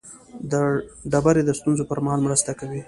ډبرې 1.11 1.41
د 1.45 1.51
ستونزو 1.59 1.83
پر 1.89 1.99
مهال 2.05 2.19
مرسته 2.27 2.51
کوي. 2.59 2.79